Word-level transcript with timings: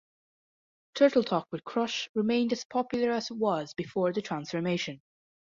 Turtle 0.95 1.23
Talk 1.23 1.47
with 1.51 1.63
Crush 1.63 2.09
remained 2.15 2.51
as 2.53 2.65
popular 2.65 3.11
as 3.11 3.29
it 3.29 3.37
was 3.37 3.75
before 3.75 4.11
the 4.11 4.21
transformation. 4.23 4.99